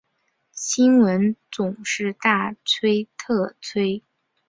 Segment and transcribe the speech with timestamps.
[0.53, 4.01] 新闻总是大吹特吹